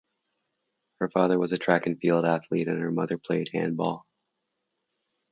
Her 0.99 1.09
father 1.11 1.37
was 1.37 1.51
a 1.51 1.59
track 1.59 1.85
and 1.85 1.95
field 1.99 2.25
athlete, 2.25 2.67
and 2.67 2.81
her 2.81 2.89
mother 2.89 3.19
played 3.19 3.51
handball. 3.53 4.07